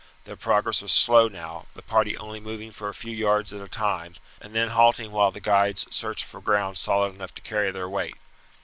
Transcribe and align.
Their 0.23 0.35
progress 0.35 0.81
was 0.81 0.91
slow 0.91 1.27
now, 1.27 1.67
the 1.75 1.83
party 1.83 2.17
only 2.17 2.39
moving 2.39 2.71
for 2.71 2.89
a 2.89 2.93
few 2.95 3.15
yards 3.15 3.53
at 3.53 3.61
a 3.61 3.67
time, 3.67 4.15
and 4.41 4.55
then 4.55 4.69
halting 4.69 5.11
while 5.11 5.29
the 5.29 5.39
guides 5.39 5.85
searched 5.91 6.25
for 6.25 6.41
ground 6.41 6.79
solid 6.79 7.13
enough 7.13 7.35
to 7.35 7.41
carry 7.43 7.69
their 7.69 7.87
weight. 7.87 8.15